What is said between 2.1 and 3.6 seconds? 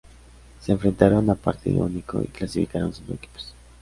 y clasificaron cinco equipos.